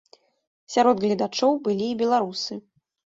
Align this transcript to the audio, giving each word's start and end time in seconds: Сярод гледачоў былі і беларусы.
Сярод 0.75 1.03
гледачоў 1.05 1.53
былі 1.67 1.85
і 1.93 1.99
беларусы. 2.01 2.61